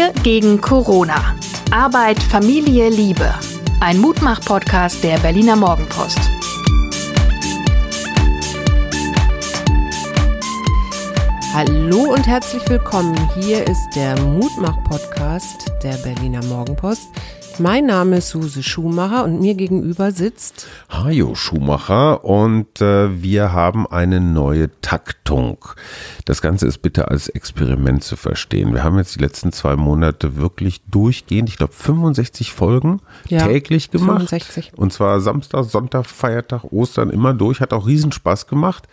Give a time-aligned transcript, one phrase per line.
[0.00, 1.36] Wir gegen Corona.
[1.70, 3.34] Arbeit, Familie, Liebe.
[3.80, 6.18] Ein Mutmach-Podcast der Berliner Morgenpost.
[11.52, 13.14] Hallo und herzlich willkommen.
[13.40, 17.08] Hier ist der Mutmach-Podcast der Berliner Morgenpost.
[17.58, 23.86] Mein Name ist Suse Schumacher und mir gegenüber sitzt Hajo Schumacher und äh, wir haben
[23.86, 25.58] eine neue Taktung.
[26.30, 28.72] Das Ganze ist bitte als Experiment zu verstehen.
[28.72, 33.90] Wir haben jetzt die letzten zwei Monate wirklich durchgehend, ich glaube 65 Folgen Ja, täglich
[33.90, 34.28] gemacht.
[34.28, 34.74] 65.
[34.76, 37.60] Und zwar Samstag, Sonntag, Feiertag, Ostern immer durch.
[37.60, 38.86] Hat auch Riesenspaß gemacht.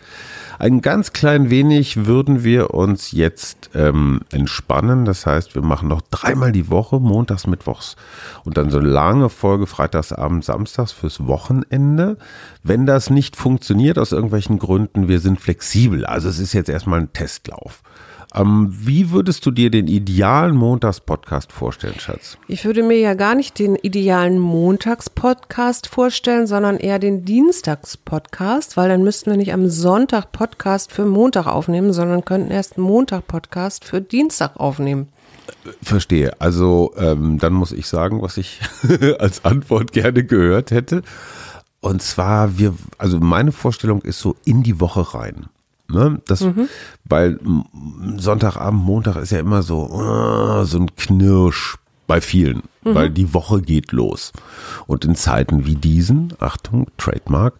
[0.58, 5.04] Ein ganz klein wenig würden wir uns jetzt ähm, entspannen.
[5.04, 7.94] Das heißt, wir machen noch dreimal die Woche, montags, mittwochs.
[8.42, 12.16] Und dann so eine lange Folge freitagsabend, samstags fürs Wochenende.
[12.64, 16.04] Wenn das nicht funktioniert aus irgendwelchen Gründen, wir sind flexibel.
[16.04, 17.82] Also es ist jetzt erstmal ein Testlauf.
[18.34, 22.38] Ähm, wie würdest du dir den idealen Montags-Podcast vorstellen, Schatz?
[22.46, 28.88] Ich würde mir ja gar nicht den idealen Montagspodcast vorstellen, sondern eher den Dienstagspodcast, weil
[28.88, 33.84] dann müssten wir nicht am Sonntag Podcast für Montag aufnehmen, sondern könnten erst Montag Podcast
[33.84, 35.08] für Dienstag aufnehmen.
[35.82, 36.38] Verstehe.
[36.40, 38.60] Also ähm, dann muss ich sagen, was ich
[39.18, 41.02] als Antwort gerne gehört hätte.
[41.80, 45.48] Und zwar, wir, also meine Vorstellung ist so in die Woche rein.
[45.90, 46.20] Ne?
[46.26, 46.42] Das,
[47.04, 47.64] Weil m,
[48.18, 52.62] Sonntagabend, Montag ist ja immer so, äh, so ein Knirsch bei vielen,
[52.94, 54.32] weil die Woche geht los.
[54.86, 57.54] Und in Zeiten wie diesen, Achtung, Trademark,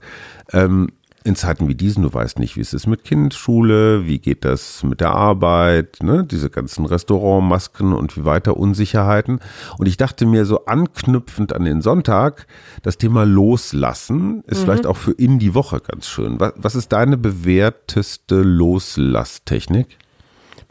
[0.52, 0.88] ähm,
[1.28, 4.82] in Zeiten wie diesen, du weißt nicht, wie es ist mit Kindesschule, wie geht das
[4.82, 6.24] mit der Arbeit, ne?
[6.24, 9.40] diese ganzen Restaurantmasken und wie weiter Unsicherheiten.
[9.76, 12.46] Und ich dachte mir so anknüpfend an den Sonntag,
[12.82, 16.40] das Thema Loslassen ist vielleicht auch für in die Woche ganz schön.
[16.40, 19.98] Was, was ist deine bewährteste Loslasstechnik?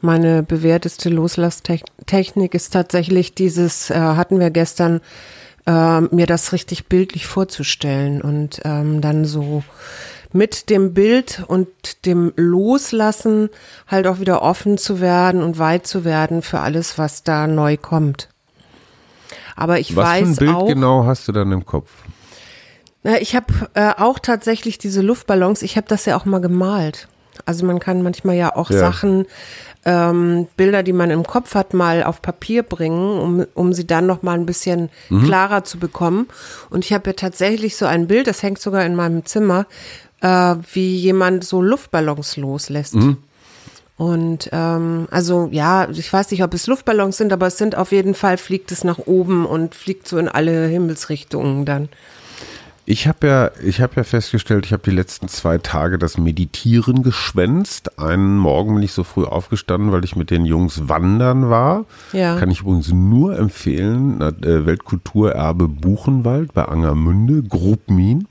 [0.02, 5.02] Meine bewährteste Loslasstechnik ist tatsächlich dieses, äh, hatten wir gestern,
[5.68, 9.64] äh, mir das richtig bildlich vorzustellen und ähm, dann so
[10.34, 11.68] mit dem Bild und
[12.06, 13.50] dem Loslassen
[13.88, 17.78] halt auch wieder offen zu werden und weit zu werden für alles, was da neu
[17.78, 18.30] kommt.
[19.56, 21.90] Aber ich Was für ein weiß Bild auch, genau hast du dann im Kopf?
[23.04, 27.08] na, ich habe äh, auch tatsächlich diese Luftballons, ich habe das ja auch mal gemalt.
[27.46, 28.80] Also man kann manchmal ja auch Ja.
[28.80, 29.26] Sachen,
[29.86, 34.08] ähm, Bilder, die man im Kopf hat, mal auf Papier bringen, um, um sie dann
[34.08, 35.24] noch mal ein bisschen Mhm.
[35.26, 36.28] klarer zu bekommen.
[36.70, 39.66] Und ich habe ja tatsächlich so ein Bild, das hängt sogar in meinem Zimmer,
[40.22, 42.96] äh, wie jemand so Luftballons loslässt.
[42.96, 43.18] Mhm.
[43.98, 47.92] Und ähm, also ja, ich weiß nicht, ob es Luftballons sind, aber es sind auf
[47.92, 51.90] jeden Fall, fliegt es nach oben und fliegt so in alle Himmelsrichtungen dann.
[52.90, 57.04] Ich habe ja, ich habe ja festgestellt, ich habe die letzten zwei Tage das Meditieren
[57.04, 58.00] geschwänzt.
[58.00, 61.84] Einen Morgen bin ich so früh aufgestanden, weil ich mit den Jungs wandern war.
[62.14, 62.40] Ja.
[62.40, 64.22] Kann ich übrigens nur empfehlen.
[64.22, 68.28] Äh, Weltkulturerbe Buchenwald bei Angermünde, Grubmin.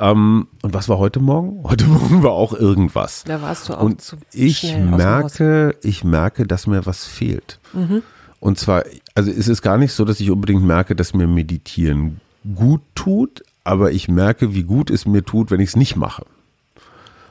[0.00, 1.62] Ähm, und was war heute Morgen?
[1.64, 3.24] Heute Morgen war auch irgendwas.
[3.24, 7.58] Da warst du auch Und zu ich merke, ich merke, dass mir was fehlt.
[7.72, 8.02] Mhm.
[8.40, 12.20] Und zwar, also es ist gar nicht so, dass ich unbedingt merke, dass mir Meditieren
[12.54, 16.24] gut tut, aber ich merke, wie gut es mir tut, wenn ich es nicht mache.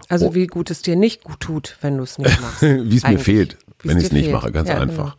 [0.10, 2.62] Also wie gut es dir nicht gut tut, wenn du es nicht machst.
[2.62, 4.36] Wie es mir fehlt, wenn ich es nicht fehlt.
[4.36, 5.14] mache, ganz Ja, genau.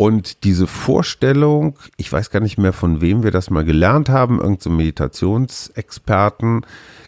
[0.00, 4.36] Und diese Vorstellung, ich weiß gar nicht mehr, von wem wir das mal gelernt haben,
[4.38, 6.64] irgendein so Meditationsexperten,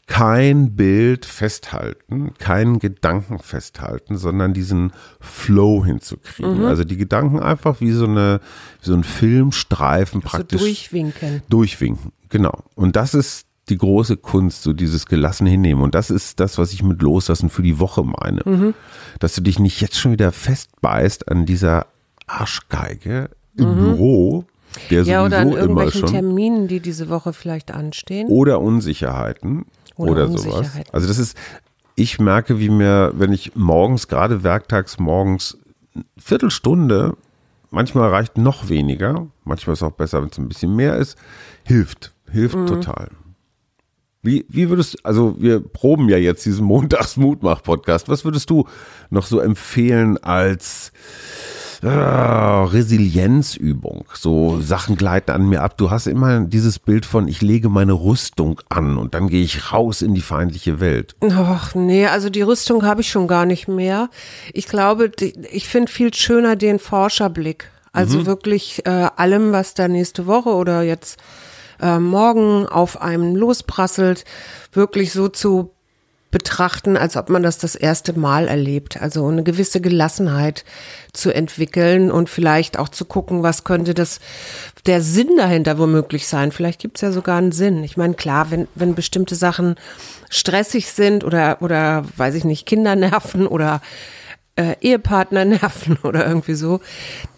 [0.08, 6.62] kein Bild festhalten, keinen Gedanken festhalten, sondern diesen Flow hinzukriegen.
[6.62, 6.64] Mhm.
[6.64, 8.40] Also die Gedanken einfach wie so eine,
[8.82, 11.42] wie so ein Filmstreifen praktisch durchwinken.
[11.48, 12.10] durchwinken.
[12.28, 12.64] Genau.
[12.74, 15.84] Und das ist die große Kunst, so dieses gelassen hinnehmen.
[15.84, 18.42] Und das ist das, was ich mit Loslassen für die Woche meine.
[18.44, 18.74] Mhm.
[19.20, 21.86] Dass du dich nicht jetzt schon wieder festbeißt an dieser
[22.30, 24.44] Arschgeige im Büro,
[24.90, 25.08] der Mhm.
[25.08, 26.10] Ja, oder an sowieso irgendwelchen schon.
[26.10, 28.28] Terminen, die diese Woche vielleicht anstehen.
[28.28, 29.64] Oder Unsicherheiten.
[29.96, 30.44] Oder Oder, sowas.
[30.46, 30.94] Unsicherheiten.
[30.94, 31.36] Also das ist,
[31.96, 35.58] ich merke, wie mir, wenn ich morgens, gerade werktags morgens,
[35.94, 37.16] eine Viertelstunde,
[37.70, 41.18] manchmal reicht noch weniger, manchmal ist es auch besser, wenn es ein bisschen mehr ist,
[41.64, 42.12] hilft.
[42.30, 42.66] Hilft Mhm.
[42.66, 43.08] total.
[44.22, 48.08] Wie, wie würdest also wir proben ja jetzt diesen Montags-Mutmach-Podcast.
[48.08, 48.66] Was würdest du
[49.08, 50.92] noch so empfehlen als
[51.82, 54.04] ah, Resilienzübung?
[54.14, 55.76] So Sachen gleiten an mir ab.
[55.76, 59.72] Du hast immer dieses Bild von, ich lege meine Rüstung an und dann gehe ich
[59.72, 61.14] raus in die feindliche Welt.
[61.30, 64.10] Ach nee, also die Rüstung habe ich schon gar nicht mehr.
[64.52, 67.70] Ich glaube, die, ich finde viel schöner den Forscherblick.
[67.92, 68.26] Also Mhm.
[68.26, 71.18] wirklich äh, allem, was da nächste Woche oder jetzt
[71.80, 74.24] äh, morgen auf einem losprasselt,
[74.72, 75.72] wirklich so zu
[76.30, 79.00] betrachten, als ob man das das erste Mal erlebt.
[79.00, 80.64] Also eine gewisse Gelassenheit
[81.12, 84.20] zu entwickeln und vielleicht auch zu gucken, was könnte das,
[84.86, 86.52] der Sinn dahinter womöglich sein.
[86.52, 87.82] Vielleicht gibt es ja sogar einen Sinn.
[87.82, 89.74] Ich meine, klar, wenn, wenn bestimmte Sachen
[90.28, 93.80] stressig sind oder, oder, weiß ich nicht, Kinder nerven oder
[94.60, 96.80] äh, Ehepartner nerven oder irgendwie so,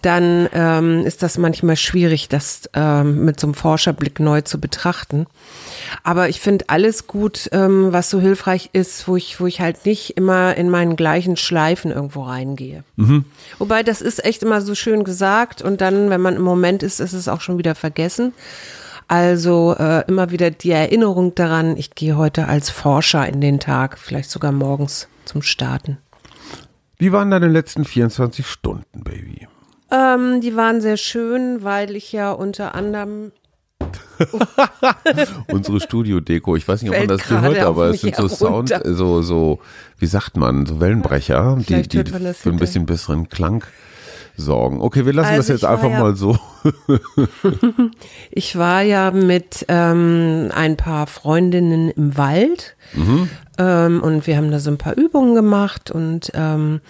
[0.02, 5.26] dann ähm, ist das manchmal schwierig, das ähm, mit so einem Forscherblick neu zu betrachten.
[6.02, 9.86] Aber ich finde alles gut, ähm, was so hilfreich ist, wo ich, wo ich halt
[9.86, 12.82] nicht immer in meinen gleichen Schleifen irgendwo reingehe.
[12.96, 13.24] Mhm.
[13.58, 17.00] Wobei das ist echt immer so schön gesagt und dann, wenn man im Moment ist,
[17.00, 18.32] ist es auch schon wieder vergessen.
[19.06, 23.98] Also äh, immer wieder die Erinnerung daran, ich gehe heute als Forscher in den Tag,
[23.98, 25.98] vielleicht sogar morgens zum Starten.
[27.02, 29.48] Wie waren deine letzten 24 Stunden, Baby?
[29.90, 33.32] Ähm, die waren sehr schön, weil ich ja unter anderem
[35.48, 39.20] Unsere Studio-Deko, ich weiß nicht, ob man das gehört, aber es sind so Sound, so,
[39.20, 39.58] so,
[39.98, 43.64] wie sagt man, so Wellenbrecher, die, die für ein bisschen besseren Klang
[44.36, 44.80] sorgen.
[44.80, 46.38] Okay, wir lassen also das jetzt einfach ja, mal so.
[48.30, 53.28] ich war ja mit ähm, ein paar Freundinnen im Wald mhm.
[53.58, 56.80] ähm, und wir haben da so ein paar Übungen gemacht und ähm,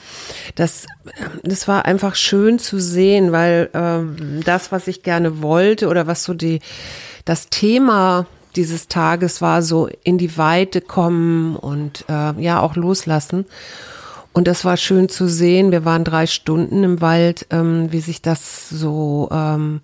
[0.54, 0.86] das,
[1.42, 6.24] das war einfach schön zu sehen, weil ähm, das, was ich gerne wollte oder was
[6.24, 6.60] so die,
[7.24, 13.46] das Thema dieses Tages war, so in die Weite kommen und äh, ja auch loslassen.
[14.32, 15.72] Und das war schön zu sehen.
[15.72, 19.80] Wir waren drei Stunden im Wald, ähm, wie sich das so ähm,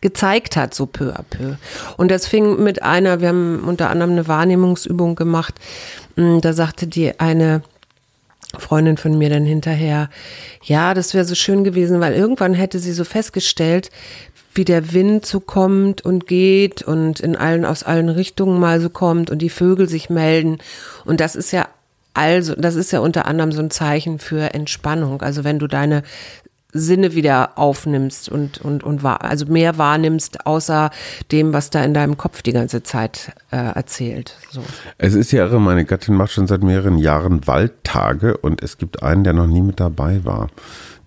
[0.00, 1.56] gezeigt hat, so peu à peu.
[1.96, 5.54] Und das fing mit einer, wir haben unter anderem eine Wahrnehmungsübung gemacht.
[6.16, 7.62] Mm, da sagte die eine
[8.56, 10.08] Freundin von mir dann hinterher,
[10.62, 13.90] ja, das wäre so schön gewesen, weil irgendwann hätte sie so festgestellt,
[14.54, 18.90] wie der Wind so kommt und geht und in allen, aus allen Richtungen mal so
[18.90, 20.58] kommt und die Vögel sich melden.
[21.04, 21.68] Und das ist ja
[22.18, 25.22] also, das ist ja unter anderem so ein Zeichen für Entspannung.
[25.22, 26.02] Also wenn du deine
[26.72, 30.90] Sinne wieder aufnimmst und, und, und also mehr wahrnimmst, außer
[31.30, 34.36] dem, was da in deinem Kopf die ganze Zeit äh, erzählt.
[34.50, 34.62] So.
[34.98, 39.02] Es ist ja irre, meine Gattin macht schon seit mehreren Jahren Waldtage und es gibt
[39.02, 40.48] einen, der noch nie mit dabei war.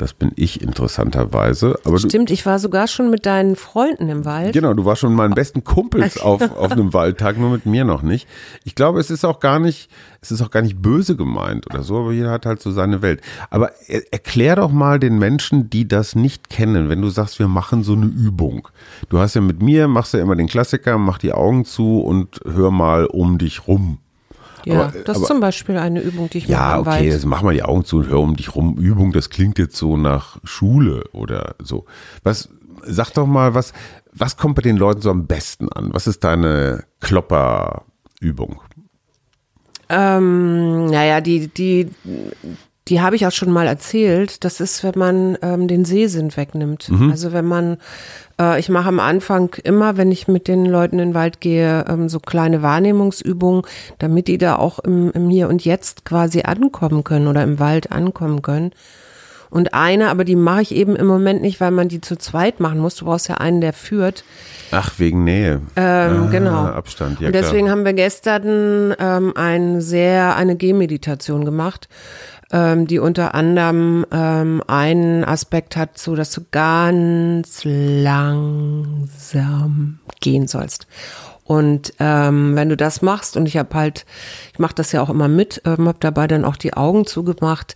[0.01, 1.79] Das bin ich interessanterweise.
[1.85, 4.51] Aber Stimmt, du, ich war sogar schon mit deinen Freunden im Wald.
[4.51, 7.85] Genau, du warst schon mit meinen besten Kumpels auf, auf einem Waldtag, nur mit mir
[7.85, 8.27] noch nicht.
[8.63, 11.83] Ich glaube, es ist auch gar nicht, es ist auch gar nicht böse gemeint oder
[11.83, 13.21] so, aber jeder hat halt so seine Welt.
[13.51, 17.47] Aber er, erklär doch mal den Menschen, die das nicht kennen, wenn du sagst, wir
[17.47, 18.69] machen so eine Übung.
[19.09, 22.39] Du hast ja mit mir, machst ja immer den Klassiker, mach die Augen zu und
[22.43, 23.99] hör mal um dich rum.
[24.65, 27.53] Ja, aber, das ist zum Beispiel eine Übung, die ich Ja, okay, jetzt mach mal
[27.53, 28.77] die Augen zu und hör um dich rum.
[28.77, 31.85] Übung, das klingt jetzt so nach Schule oder so.
[32.23, 32.49] Was,
[32.83, 33.73] sag doch mal, was,
[34.13, 35.93] was kommt bei den Leuten so am besten an?
[35.93, 38.61] Was ist deine Klopperübung?
[39.89, 41.89] Ähm, naja, die, die,
[42.91, 44.43] die habe ich auch schon mal erzählt.
[44.43, 46.89] Das ist, wenn man ähm, den Sehsinn wegnimmt.
[46.89, 47.09] Mhm.
[47.09, 47.77] Also wenn man,
[48.39, 51.85] äh, ich mache am Anfang immer, wenn ich mit den Leuten in den Wald gehe,
[51.87, 53.63] ähm, so kleine Wahrnehmungsübungen,
[53.97, 57.93] damit die da auch im, im Hier und Jetzt quasi ankommen können oder im Wald
[57.93, 58.73] ankommen können.
[59.49, 62.59] Und eine, aber die mache ich eben im Moment nicht, weil man die zu zweit
[62.59, 62.95] machen muss.
[62.95, 64.23] Du brauchst ja einen, der führt.
[64.71, 65.61] Ach, wegen Nähe.
[65.75, 66.65] Ähm, ah, genau.
[66.65, 67.27] Abstand, ja.
[67.27, 67.71] Und deswegen klar.
[67.71, 71.89] haben wir gestern ähm, ein sehr, eine Gehmeditation gemacht
[72.51, 78.79] ähm, die unter anderem ähm, einen Aspekt hat, so dass du ganz langsam
[80.19, 80.87] gehen sollst.
[81.43, 84.05] Und ähm, wenn du das machst, und ich habe halt,
[84.53, 87.75] ich mache das ja auch immer mit, ähm, habe dabei dann auch die Augen zugemacht.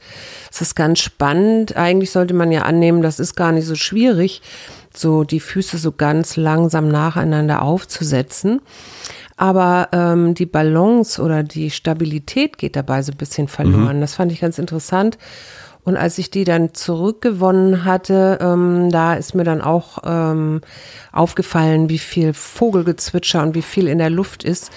[0.50, 1.76] Es ist ganz spannend.
[1.76, 4.42] Eigentlich sollte man ja annehmen, das ist gar nicht so schwierig,
[4.94, 8.62] so die Füße so ganz langsam nacheinander aufzusetzen.
[9.38, 13.98] Aber ähm, die Balance oder die Stabilität geht dabei so ein bisschen verloren.
[13.98, 14.02] Mhm.
[14.02, 15.18] Das fand ich ganz interessant.
[15.86, 20.62] Und als ich die dann zurückgewonnen hatte, ähm, da ist mir dann auch ähm,
[21.12, 24.72] aufgefallen, wie viel Vogelgezwitscher und wie viel in der Luft ist,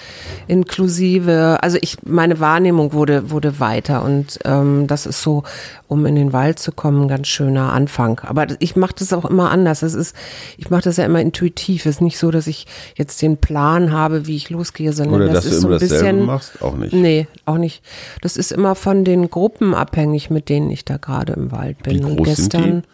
[0.47, 5.43] inklusive, also ich, meine Wahrnehmung wurde, wurde weiter und ähm, das ist so,
[5.87, 8.19] um in den Wald zu kommen, ein ganz schöner Anfang.
[8.19, 9.81] Aber ich mache das auch immer anders.
[9.81, 10.15] Es ist,
[10.57, 11.87] ich mache das ja immer intuitiv.
[11.87, 15.33] Es ist nicht so, dass ich jetzt den Plan habe, wie ich losgehe, sondern Oder
[15.33, 16.25] das dass ist so ein bisschen.
[16.25, 16.93] machst, auch nicht.
[16.93, 17.83] Nee, auch nicht.
[18.21, 21.95] Das ist immer von den Gruppen abhängig, mit denen ich da gerade im Wald bin.
[21.95, 22.85] Wie groß und gestern, sind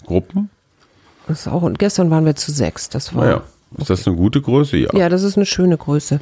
[0.00, 0.50] die Gruppen?
[1.26, 2.88] Das ist auch, und gestern waren wir zu sechs.
[2.88, 3.24] Das war.
[3.24, 3.42] Naja.
[3.76, 4.78] Ist das eine gute Größe?
[4.78, 4.88] Ja.
[4.94, 6.20] Ja, das ist eine schöne Größe.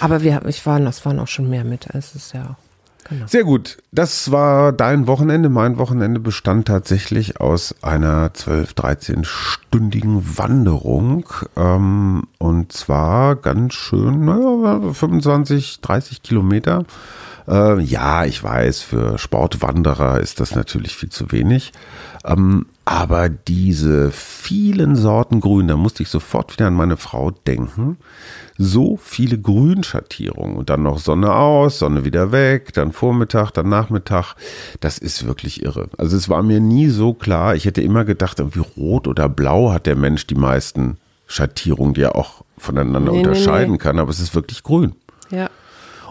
[0.00, 1.86] Aber wir, ich waren, das waren auch schon mehr mit.
[1.94, 2.56] Es ist ja.
[3.08, 3.26] Genau.
[3.26, 3.78] Sehr gut.
[3.90, 5.48] Das war dein Wochenende.
[5.48, 11.26] Mein Wochenende bestand tatsächlich aus einer 12, 13-stündigen Wanderung.
[11.56, 16.84] Ähm, und zwar ganz schön, naja, 25, 30 Kilometer
[17.48, 21.72] Äh, ja, ich weiß, für Sportwanderer ist das natürlich viel zu wenig.
[22.24, 27.96] Ähm, aber diese vielen Sorten Grün, da musste ich sofort wieder an meine Frau denken.
[28.56, 34.34] So viele Grünschattierungen und dann noch Sonne aus, Sonne wieder weg, dann Vormittag, dann Nachmittag.
[34.80, 35.88] Das ist wirklich irre.
[35.96, 37.54] Also es war mir nie so klar.
[37.54, 42.02] Ich hätte immer gedacht, irgendwie rot oder blau hat der Mensch die meisten Schattierungen, die
[42.02, 43.78] er auch voneinander Nee, nee, unterscheiden nee.
[43.78, 43.98] kann.
[43.98, 44.94] Aber es ist wirklich grün.
[45.30, 45.48] Ja.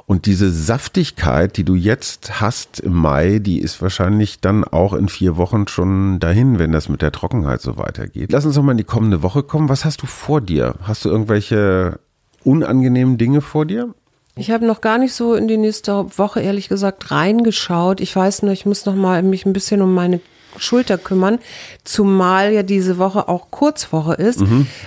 [0.10, 5.10] Und diese Saftigkeit, die du jetzt hast im Mai, die ist wahrscheinlich dann auch in
[5.10, 8.32] vier Wochen schon dahin, wenn das mit der Trockenheit so weitergeht.
[8.32, 9.68] Lass uns noch mal in die kommende Woche kommen.
[9.68, 10.76] Was hast du vor dir?
[10.84, 12.00] Hast du irgendwelche
[12.46, 13.94] unangenehmen Dinge vor dir?
[14.38, 18.00] Ich habe noch gar nicht so in die nächste Woche ehrlich gesagt reingeschaut.
[18.00, 20.22] Ich weiß nur, ich muss noch mal mich ein bisschen um meine
[20.58, 21.40] Schulter kümmern,
[21.84, 24.42] zumal ja diese Woche auch Kurzwoche ist,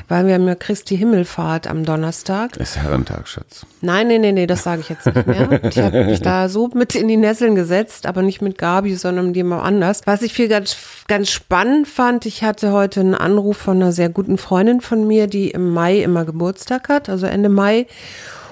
[0.09, 2.57] weil wir haben ja Christi Himmelfahrt am Donnerstag.
[2.57, 3.67] Ist Herrentag, Schatz.
[3.81, 5.61] Nein, nee, nee, nee, das sage ich jetzt nicht mehr.
[5.71, 9.29] Ich habe mich da so mit in die Nesseln gesetzt, aber nicht mit Gabi, sondern
[9.29, 10.02] mit jemand anders.
[10.05, 10.76] Was ich viel ganz,
[11.07, 15.26] ganz spannend fand, ich hatte heute einen Anruf von einer sehr guten Freundin von mir,
[15.26, 17.87] die im Mai immer Geburtstag hat, also Ende Mai.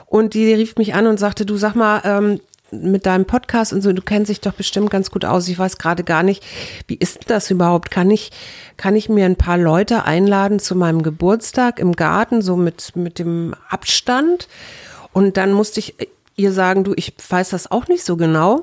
[0.07, 3.83] Und die rief mich an und sagte, du sag mal, ähm, mit deinem Podcast und
[3.83, 5.49] so, du kennst dich doch bestimmt ganz gut aus.
[5.49, 6.45] Ich weiß gerade gar nicht,
[6.87, 7.91] wie ist das überhaupt?
[7.91, 8.31] Kann ich,
[8.77, 13.19] kann ich mir ein paar Leute einladen zu meinem Geburtstag im Garten, so mit, mit
[13.19, 14.49] dem Abstand?
[15.13, 15.95] Und dann musste ich
[16.39, 18.63] ihr sagen, du, ich weiß das auch nicht so genau.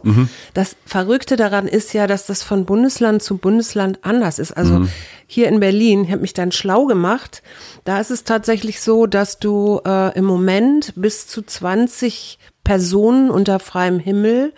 [0.53, 4.55] Das Verrückte daran ist ja, dass das von Bundesland zu Bundesland anders ist.
[4.55, 4.79] Also
[5.27, 7.43] hier in Berlin, ich habe mich dann schlau gemacht,
[7.83, 13.59] da ist es tatsächlich so, dass du äh, im Moment bis zu 20 Personen unter
[13.59, 14.51] freiem Himmel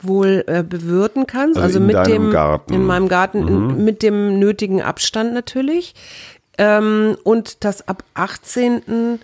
[0.00, 1.58] wohl äh, bewirten kannst.
[1.58, 2.72] Also Also, in mit dem Garten.
[2.72, 5.94] in meinem Garten in, mit dem nötigen Abstand natürlich.
[6.56, 9.18] Ähm, und dass ab 18.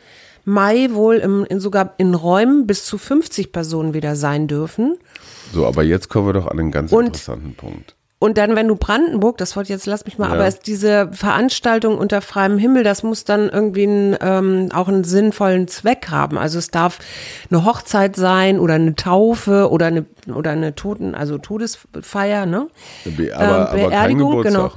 [0.44, 4.96] Mai wohl im, in, sogar in Räumen bis zu 50 Personen wieder sein dürfen.
[5.52, 7.95] So, aber jetzt kommen wir doch an einen ganz Und- interessanten Punkt.
[8.18, 10.34] Und dann, wenn du Brandenburg, das wollte jetzt, lass mich mal, Ja.
[10.34, 15.04] aber ist diese Veranstaltung unter freiem Himmel, das muss dann irgendwie einen, ähm, auch einen
[15.04, 16.38] sinnvollen Zweck haben.
[16.38, 16.98] Also es darf
[17.50, 22.68] eine Hochzeit sein oder eine Taufe oder eine, oder eine Toten, also Todesfeier, ne?
[23.04, 24.52] Be aber, aber kein Beerdigung, Geburtstag.
[24.52, 24.72] genau.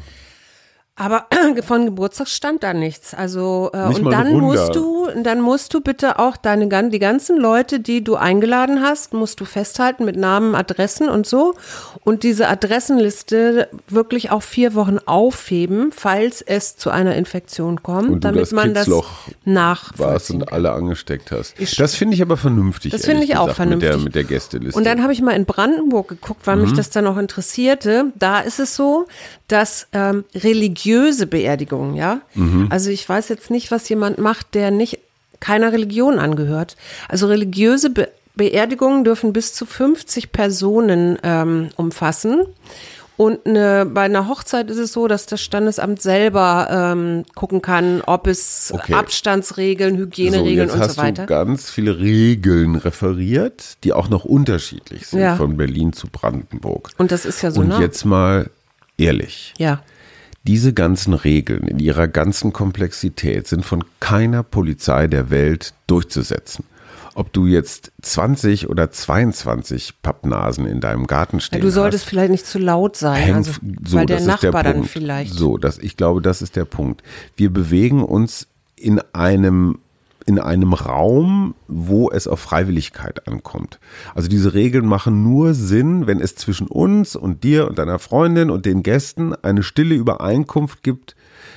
[0.99, 1.27] Aber
[1.63, 3.13] von Geburtstag stand da nichts.
[3.13, 7.37] Also äh, Nicht und dann musst du, dann musst du bitte auch deine die ganzen
[7.37, 11.55] Leute, die du eingeladen hast, musst du festhalten mit Namen, Adressen und so
[12.03, 18.41] und diese Adressenliste wirklich auch vier Wochen aufheben, falls es zu einer Infektion kommt, damit
[18.41, 21.53] das man Kitzloch das warst nachvollziehen und alle angesteckt hast.
[21.59, 22.91] Ich- das finde ich aber vernünftig.
[22.91, 24.03] Das finde ich auch gesagt, Mit der, vernünftig.
[24.05, 24.77] mit der Gästeliste.
[24.77, 26.63] Und dann habe ich mal in Brandenburg geguckt, weil Mhm.
[26.63, 28.05] mich das dann auch interessierte.
[28.15, 29.05] Da ist es so,
[29.47, 32.67] dass ähm, religiöse Beerdigungen, ja, Mhm.
[32.69, 34.99] also ich weiß jetzt nicht, was jemand macht, der nicht
[35.39, 36.75] keiner Religion angehört.
[37.07, 42.43] Also religiöse Be Beerdigungen dürfen bis zu 50 Personen ähm, umfassen.
[43.19, 48.01] Und eine, bei einer Hochzeit ist es so, dass das Standesamt selber ähm, gucken kann,
[48.05, 48.93] ob es Okay.
[48.93, 51.23] Abstandsregeln, so, Hygieneregeln jetzt und so weiter.
[51.23, 55.35] du ganz viele Regeln referiert, die auch noch unterschiedlich sind Ja.
[55.35, 56.91] von Berlin zu Brandenburg.
[56.97, 57.81] Und das ist ja so Und nah.
[57.81, 58.49] jetzt mal
[58.97, 59.53] ehrlich.
[59.57, 59.81] ja.
[60.47, 66.63] Diese ganzen Regeln in ihrer ganzen Komplexität sind von keiner Polizei der Welt durchzusetzen.
[67.15, 72.09] Ob du jetzt 20 oder 22 Pappnasen in deinem Garten Ja, stehen du solltest hast,
[72.09, 73.51] vielleicht nicht zu laut sein, hängt also,
[73.85, 75.33] so, weil der Nachbar der dann vielleicht.
[75.33, 77.03] So, das, ich glaube, das ist der Punkt.
[77.35, 79.79] Wir bewegen uns in einem
[80.25, 83.79] in einem Raum, wo es auf Freiwilligkeit ankommt.
[84.13, 88.51] Also diese Regeln machen nur Sinn, wenn es zwischen uns und dir und deiner Freundin
[88.51, 91.15] und den Gästen eine stille Übereinkunft gibt.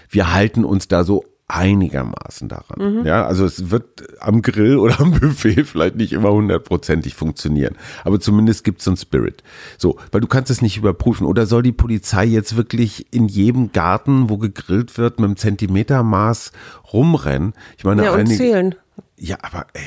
[0.08, 2.98] Wir halten uns da so einigermaßen daran.
[3.00, 3.06] Mhm.
[3.06, 3.84] Ja, also es wird
[4.20, 8.96] am Grill oder am Buffet vielleicht nicht immer hundertprozentig funktionieren, aber zumindest gibt es einen
[8.96, 9.42] Spirit.
[9.78, 11.26] So, weil du kannst es nicht überprüfen.
[11.26, 16.52] Oder soll die Polizei jetzt wirklich in jedem Garten, wo gegrillt wird, mit einem Zentimetermaß
[16.92, 17.52] rumrennen?
[17.76, 18.74] Ich meine, Ja, und einige, zählen.
[19.16, 19.82] ja, aber ey,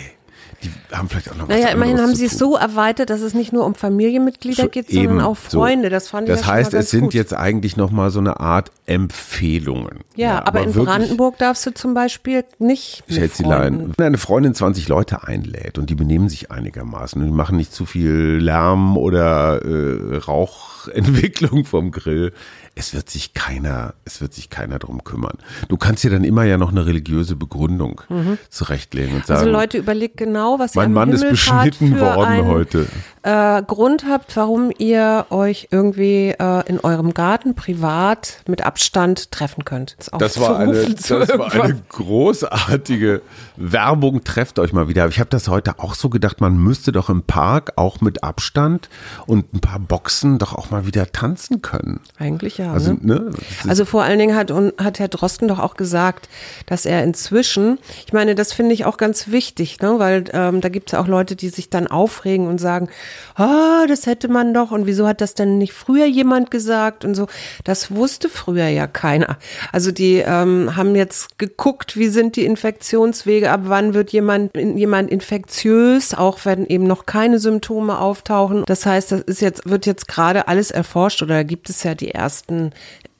[0.65, 3.33] die haben vielleicht auch noch was Naja, immerhin haben sie es so erweitert, dass es
[3.33, 5.59] nicht nur um Familienmitglieder So, geht, sondern eben, auch so.
[5.59, 5.89] Freunde.
[5.89, 7.13] Das fand ich Das ja schon heißt, ganz es sind gut.
[7.13, 9.99] jetzt eigentlich noch mal so eine Art Empfehlungen.
[10.15, 13.93] Ja, aber, in wirklich- Brandenburg darfst du zum Beispiel nicht mit Schätzelein, Freunden.
[13.97, 17.73] wenn eine Freundin 20 Leute einlädt und die benehmen sich einigermaßen und die machen nicht
[17.73, 22.33] zu viel Lärm oder äh, Rauchentwicklung vom Grill,
[22.75, 25.37] es wird sich keiner, es wird sich keiner drum kümmern.
[25.69, 28.01] Du kannst dir dann immer ja noch eine religiöse Begründung
[28.49, 32.45] zurechtlegen und sagen, Also Leute, überlegt genau, was ihr mein Mann ist beschnitten worden ein,
[32.45, 32.87] heute.
[33.25, 39.65] Äh, Grund habt, warum ihr euch irgendwie äh, in eurem Garten privat mit Abstand treffen
[39.65, 39.95] könnt.
[40.19, 43.23] Das war, eine, das war eine großartige
[43.55, 44.23] Werbung.
[44.23, 45.07] Trefft euch mal wieder.
[45.07, 48.89] Ich habe das heute auch so gedacht, man müsste doch im Park auch mit Abstand
[49.25, 52.01] und ein paar Boxen doch auch mal wieder tanzen können.
[52.19, 52.73] Eigentlich ja.
[52.73, 52.99] Also, ne?
[53.01, 53.31] ne?
[53.67, 56.29] also vor allen Dingen hat, hat Herr Drosten doch auch gesagt,
[56.67, 59.95] dass er inzwischen, ich meine, das finde ich auch ganz wichtig, ne?
[59.97, 62.89] weil ähm, da gibt es ja auch Leute, die sich dann aufregen und sagen,
[63.35, 67.15] ah, das hätte man doch und wieso hat das denn nicht früher jemand gesagt und
[67.15, 67.27] so.
[67.63, 69.37] Das wusste früher ja keiner.
[69.71, 75.09] Also die ähm, haben jetzt geguckt, wie sind die Infektionswege, ab wann wird jemand, jemand
[75.09, 78.63] infektiös, auch wenn eben noch keine Symptome auftauchen.
[78.65, 82.11] Das heißt, das ist jetzt, wird jetzt gerade alles erforscht oder gibt es ja die
[82.11, 82.71] ersten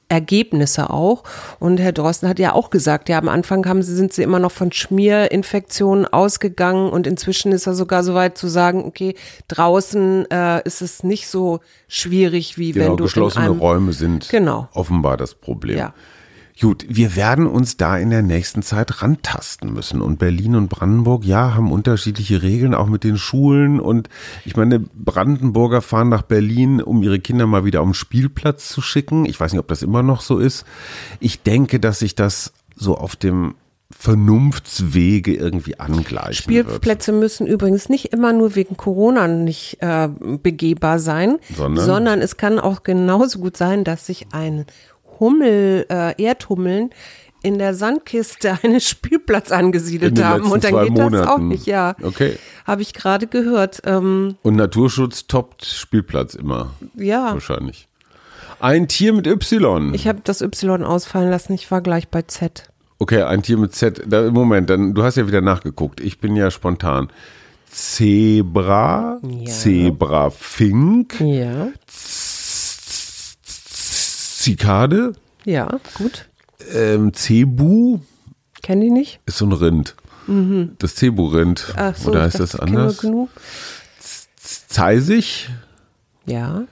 [0.08, 1.24] Ergebnisse auch.
[1.58, 4.38] Und Herr Drosten hat ja auch gesagt, ja, am Anfang haben sie, sind sie immer
[4.38, 9.14] noch von Schmierinfektionen ausgegangen und inzwischen ist er sogar so weit zu sagen, okay,
[9.48, 14.68] draußen äh, ist es nicht so schwierig, wie genau, wenn du geschlossene Räume sind Genau.
[14.74, 15.78] offenbar das Problem.
[15.78, 15.94] Ja.
[16.58, 20.00] Gut, wir werden uns da in der nächsten Zeit rantasten müssen.
[20.00, 23.78] Und Berlin und Brandenburg, ja, haben unterschiedliche Regeln, auch mit den Schulen.
[23.78, 24.08] Und
[24.46, 28.80] ich meine, Brandenburger fahren nach Berlin, um ihre Kinder mal wieder auf den Spielplatz zu
[28.80, 29.26] schicken.
[29.26, 30.64] Ich weiß nicht, ob das immer noch so ist.
[31.20, 33.54] Ich denke, dass sich das so auf dem
[33.90, 36.66] Vernunftswege irgendwie angleichen wird.
[36.66, 40.08] Spielplätze müssen übrigens nicht immer nur wegen Corona nicht äh,
[40.42, 41.84] begehbar sein, Sondern?
[41.84, 44.66] sondern es kann auch genauso gut sein, dass sich ein
[45.20, 46.90] Hummel, äh, Erdhummeln
[47.42, 51.48] in der Sandkiste eines Spielplatz angesiedelt haben und dann geht das auch Monaten.
[51.48, 51.94] nicht, ja.
[52.02, 52.38] Okay.
[52.66, 53.82] Habe ich gerade gehört.
[53.84, 56.72] Ähm, Und Naturschutz toppt Spielplatz immer.
[56.94, 57.86] ja, Wahrscheinlich.
[58.58, 59.92] Ein Tier mit Y.
[59.94, 62.70] ich habe das Y ausfallen lassen, ich war gleich bei Z.
[62.98, 64.02] Okay, ein Tier mit Z.
[64.06, 66.00] Da, Moment, dann, du hast ja wieder nachgeguckt.
[66.00, 67.08] Ich bin ja spontan.
[67.70, 69.50] Zebra, Ja.
[69.50, 71.68] Zebrafink, Ja,
[74.46, 75.12] Zikade,
[75.44, 76.28] ja, gut.
[76.72, 77.98] ähm, Zebu
[78.62, 79.18] Kenn die nicht?
[79.26, 79.96] ist so ein Rind.
[80.78, 81.66] Das Zebu-Rind.
[81.68, 81.74] Mhm.
[81.76, 83.00] Ach so, Oder ich heißt das ich kenne anders?
[84.68, 85.48] Zeisig,
[86.26, 86.62] Ja,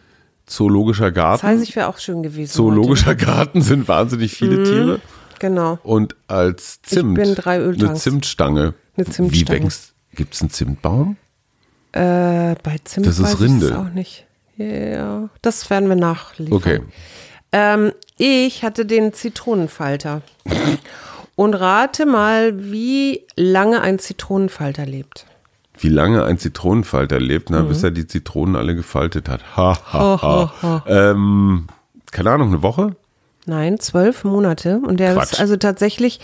[0.47, 1.41] Zoologischer Garten.
[1.41, 2.53] Zeisig wäre auch schön gewesen.
[2.53, 4.93] Zoologischer Garten sind wahnsinnig viele Tiere.
[4.93, 5.03] heute.
[5.41, 5.79] Genau.
[5.83, 7.15] Und als Zimt.
[7.15, 8.03] bin drei Eine Öltanks.
[8.03, 8.75] Zimtstange.
[8.97, 9.65] Eine Wie Zimtstange.
[9.65, 9.95] wächst?
[10.15, 11.17] Gibt es einen Zimtbaum?
[11.93, 13.67] Äh, bei Zimt Das ist ich Rinde.
[13.67, 14.27] es auch nicht.
[14.57, 16.57] Ja, das werden wir nachliefern.
[16.57, 16.81] Okay.
[17.57, 20.23] Ähm, ich hatte den Zitronenfalter.
[21.37, 25.27] Und rate mal, wie lange ein Zitronenfalter lebt.
[25.79, 27.57] Wie lange ein Zitronenfalter lebt, Mhm.
[27.57, 29.57] na, bis er die Zitronen alle gefaltet hat.
[29.57, 30.85] Ha, ha, ha.
[30.89, 31.69] Ähm,
[32.11, 32.97] keine Ahnung, eine Woche?
[33.47, 34.81] Nein, zwölf Monate.
[34.83, 35.33] Und der Quatsch.
[35.33, 36.19] ist also tatsächlich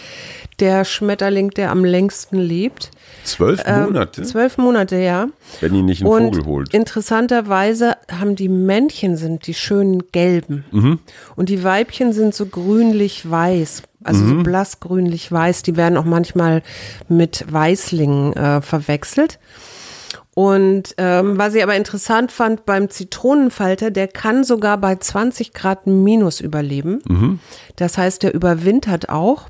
[0.58, 2.90] der Schmetterling, der am längsten lebt.
[3.24, 4.22] Zwölf Ähm, Monate?
[4.22, 5.26] Zwölf Monate, ja.
[5.60, 6.74] Wenn ihn nicht einen Und Vogel holt.
[6.74, 10.98] interessanterweise haben die Männchen sind die schönen gelben Mhm.
[11.36, 14.28] und die Weibchen sind so grünlich-weiß, also Mhm.
[14.38, 15.62] so blass grünlich-weiß.
[15.62, 16.62] Die werden auch manchmal
[17.08, 19.38] mit Weißlingen äh, verwechselt.
[20.40, 25.86] Und ähm, was ich aber interessant fand beim Zitronenfalter, der kann sogar bei 20 Grad
[25.86, 27.02] minus überleben.
[27.06, 27.40] Mhm.
[27.76, 29.48] Das heißt, der überwintert auch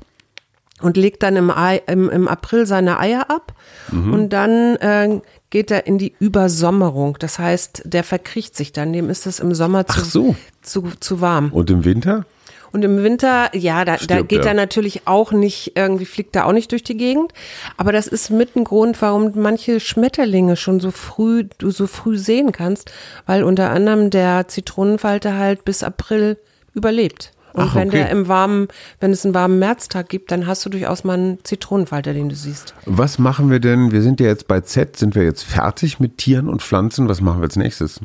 [0.81, 3.53] und legt dann im, Ei, im, im April seine Eier ab
[3.89, 4.13] Mhm.
[4.13, 7.15] und dann äh, geht er in die Übersommerung.
[7.19, 10.35] Das heißt, der verkriecht sich dann, dem ist es im Sommer zu, so.
[10.61, 11.53] zu, zu warm.
[11.53, 12.25] Und im Winter?
[12.71, 14.47] Und im Winter, ja, da, da Stirbt geht er.
[14.47, 17.33] er natürlich auch nicht, irgendwie fliegt er auch nicht durch die Gegend.
[17.77, 22.17] Aber das ist mit ein Grund, warum manche Schmetterlinge schon so früh, du so früh
[22.17, 22.91] sehen kannst,
[23.25, 26.37] weil unter anderem der Zitronenfalter halt bis April
[26.73, 27.31] überlebt.
[27.53, 27.97] Und Ach, wenn okay.
[27.97, 31.43] der im warmen, wenn es einen warmen Märztag gibt, dann hast du durchaus mal einen
[31.43, 32.73] Zitronenfalter, den du siehst.
[32.85, 33.91] Was machen wir denn?
[33.91, 34.95] Wir sind ja jetzt bei Z.
[34.95, 37.09] Sind wir jetzt fertig mit Tieren und Pflanzen?
[37.09, 37.99] Was machen wir als nächstes?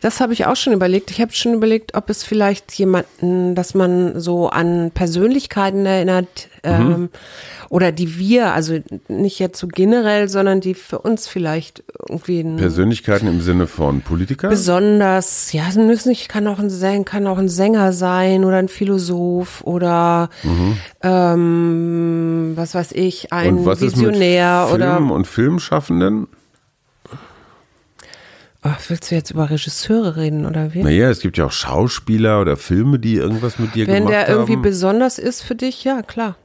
[0.00, 1.10] Das habe ich auch schon überlegt.
[1.10, 7.08] Ich habe schon überlegt, ob es vielleicht jemanden, dass man so an Persönlichkeiten erinnert ähm,
[7.68, 13.26] oder die wir, also nicht jetzt so generell, sondern die für uns vielleicht irgendwie Persönlichkeiten
[13.26, 14.48] im Sinne von Politiker?
[14.48, 18.56] besonders, ja, es müssen nicht, kann auch ein Sänger, kann auch ein Sänger sein oder
[18.58, 20.30] ein Philosoph oder
[21.02, 26.28] ähm, was weiß ich, ein und was Visionär ist mit oder Film und Filmschaffenden?
[28.70, 30.82] Ach, willst du jetzt über Regisseure reden oder wie?
[30.82, 34.28] Naja, es gibt ja auch Schauspieler oder Filme, die irgendwas mit dir Wenn gemacht der
[34.28, 34.62] irgendwie haben.
[34.62, 36.36] besonders ist für dich, ja, klar.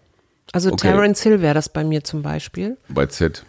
[0.51, 0.87] Also Okay.
[0.89, 2.77] Terence Hill wäre das bei mir zum Beispiel.
[2.89, 3.43] Bei Z.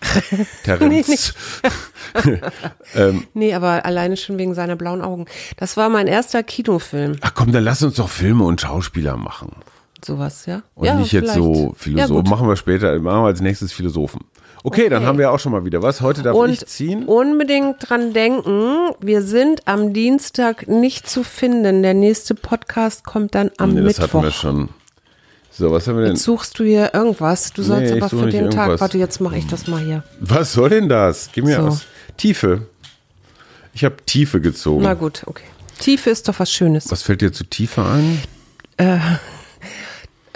[0.64, 1.34] Terence.
[3.34, 5.26] Nee, aber alleine schon wegen seiner blauen Augen.
[5.56, 7.16] Das war mein erster Kinofilm.
[7.20, 9.52] Ach komm, dann lass uns doch Filme und Schauspieler machen.
[10.04, 10.62] Sowas, ja?
[10.74, 11.38] Und ja, nicht jetzt vielleicht.
[11.38, 12.14] so Ja, Philosophen.
[12.24, 12.28] gut.
[12.30, 14.20] machen wir später, machen wir als nächstes Philosophen.
[14.68, 16.00] Okay, dann haben wir auch schon mal wieder was.
[16.00, 17.04] Heute darf Und ich ziehen.
[17.04, 21.84] unbedingt dran denken, wir sind am Dienstag nicht zu finden.
[21.84, 24.34] Der nächste Podcast kommt dann am Nee, das hatten wir Mittwoch.
[24.40, 24.68] schon.
[25.52, 26.14] So, was haben wir denn?
[26.14, 27.52] Jetzt suchst du hier irgendwas.
[27.52, 28.58] Du sollst Nee, aber für den Tag.
[28.66, 28.80] irgendwas.
[28.80, 30.02] Warte, jetzt mache ich das mal hier.
[30.18, 31.30] Was soll denn das?
[31.32, 31.62] Gib mir So.
[31.68, 31.82] aus.
[32.16, 32.62] Tiefe.
[33.72, 34.82] Ich habe Tiefe gezogen.
[34.82, 35.44] Na gut, okay.
[35.78, 36.90] Tiefe ist doch was Schönes.
[36.90, 38.20] Was fällt dir zu Tiefe ein?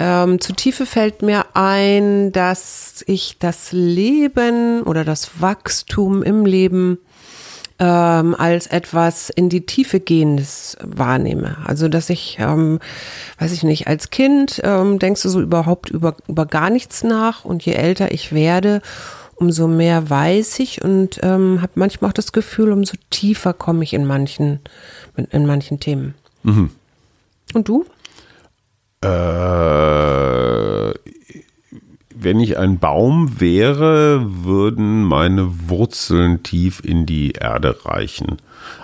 [0.02, 6.96] Ähm, zu Tiefe fällt mir ein, dass ich das Leben oder das Wachstum im Leben
[7.78, 11.58] ähm, als etwas in die Tiefe gehendes wahrnehme.
[11.66, 12.80] Also dass ich, ähm,
[13.38, 17.44] weiß ich nicht, als Kind ähm, denkst du so überhaupt über, über gar nichts nach
[17.44, 18.80] und je älter ich werde,
[19.36, 23.92] umso mehr weiß ich und ähm, habe manchmal auch das Gefühl, umso tiefer komme ich
[23.92, 24.60] in manchen,
[25.30, 26.14] in manchen Themen.
[27.52, 27.84] Und du?
[29.02, 30.94] Äh,
[32.14, 38.36] wenn ich ein Baum wäre, würden meine Wurzeln tief in die Erde reichen.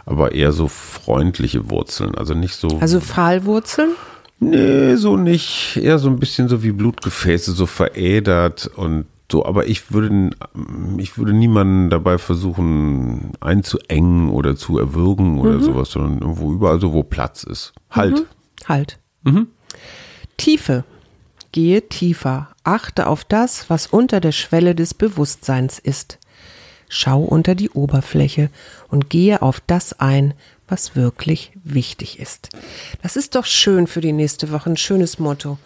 [0.06, 2.14] Aber eher so freundliche Wurzeln.
[2.14, 2.68] Also nicht so.
[2.80, 3.90] Also Pfahlwurzeln?
[4.38, 5.76] Nee, so nicht.
[5.76, 9.44] Eher so ein bisschen so wie Blutgefäße, so verädert und so.
[9.44, 10.30] Aber ich würde,
[10.96, 16.94] ich würde niemanden dabei versuchen einzuengen oder zu erwürgen oder sowas, sondern irgendwo überall so,
[16.94, 17.74] wo Platz ist.
[17.90, 18.24] Halt.
[18.66, 18.98] Halt.
[20.36, 20.84] Tiefe.
[21.52, 22.48] Gehe tiefer.
[22.64, 26.18] Achte auf das, was unter der Schwelle des Bewusstseins ist.
[26.88, 28.50] Schau unter die Oberfläche
[28.88, 30.34] und gehe auf das ein,
[30.68, 32.50] was wirklich wichtig ist.
[33.02, 35.58] Das ist doch schön für die nächste Woche, ein schönes Motto.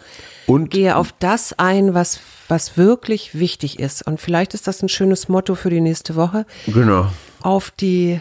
[0.47, 4.07] Und Gehe auf das ein, was, was wirklich wichtig ist.
[4.07, 6.47] Und vielleicht ist das ein schönes Motto für die nächste Woche.
[6.67, 7.11] genau.
[7.43, 8.21] Auf die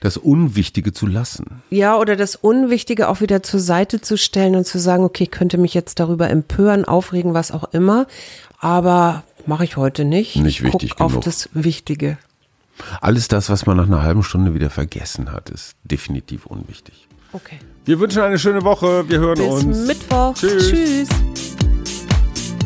[0.00, 1.62] Das Unwichtige zu lassen.
[1.70, 5.30] Ja, oder das Unwichtige auch wieder zur Seite zu stellen und zu sagen, okay, ich
[5.30, 8.06] könnte mich jetzt darüber empören, aufregen, was auch immer,
[8.58, 10.36] aber mache ich heute nicht.
[10.36, 11.24] Nicht Ich wichtig guck auf genug.
[11.24, 12.16] das Wichtige.
[13.02, 17.06] Alles das, was man nach einer halben Stunde wieder vergessen hat, ist definitiv unwichtig.
[17.32, 17.58] Okay.
[17.84, 19.06] Wir wünschen eine schöne Woche.
[19.08, 19.86] Wir hören Bis uns.
[19.86, 20.34] Mittwoch.
[20.34, 20.70] Tschüss.
[20.70, 21.08] Tschüss.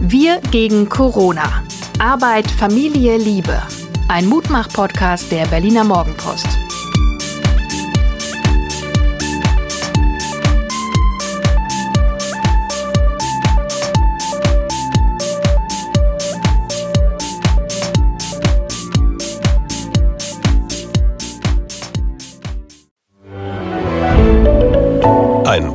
[0.01, 1.64] Wir gegen Corona.
[1.99, 3.61] Arbeit, Familie, Liebe.
[4.09, 6.47] Ein Mutmach-Podcast der Berliner Morgenpost.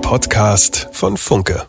[0.09, 1.67] Podcast von Funke.